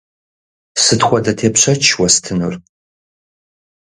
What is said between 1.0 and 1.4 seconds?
хуэдэ